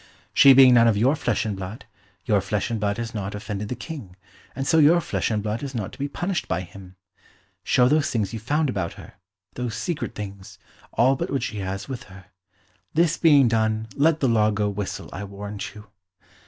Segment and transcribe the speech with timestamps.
[0.33, 1.85] "She being none of your flesh and blood,
[2.25, 4.15] your flesh and blood has not offended the King,
[4.55, 6.95] and so your flesh and blood is not to be punished by him.
[7.63, 9.13] Show those things you found about her,
[9.53, 10.57] those secret things,
[10.91, 12.25] all but what she has with her.
[12.95, 15.87] This being done, let the law go whistle, I warrant you."